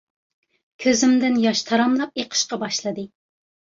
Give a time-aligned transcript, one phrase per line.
[0.85, 3.07] كۆزۈمدىن ياش تاراملاپ ئېقىشقا باشلىدى.